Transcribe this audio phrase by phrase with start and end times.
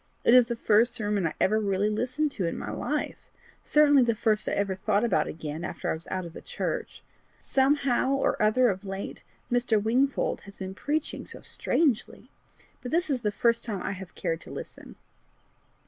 [0.23, 3.29] It is the first sermon I ever really listened to in my life
[3.63, 7.03] certainly the first I ever thought about again after I was out of the church.
[7.39, 9.79] Somehow or other of late Mr.
[9.79, 12.31] Wingfold has been preaching so strangely!
[12.81, 14.95] but this is the first time I have cared to listen.